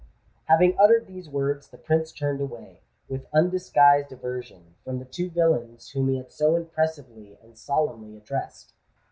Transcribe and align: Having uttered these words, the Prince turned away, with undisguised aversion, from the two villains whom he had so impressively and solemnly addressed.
Having 0.45 0.79
uttered 0.79 1.05
these 1.05 1.29
words, 1.29 1.67
the 1.67 1.77
Prince 1.77 2.11
turned 2.11 2.41
away, 2.41 2.81
with 3.07 3.27
undisguised 3.31 4.11
aversion, 4.11 4.73
from 4.83 4.97
the 4.97 5.05
two 5.05 5.29
villains 5.29 5.91
whom 5.91 6.07
he 6.09 6.17
had 6.17 6.31
so 6.31 6.55
impressively 6.55 7.37
and 7.43 7.55
solemnly 7.55 8.17
addressed. 8.17 8.73